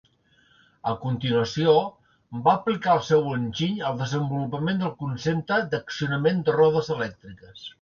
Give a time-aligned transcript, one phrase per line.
[0.91, 1.75] A continuació,
[2.47, 7.67] va aplicar el seu enginy al desenvolupament del concepte d'accionament de rodes elèctriques.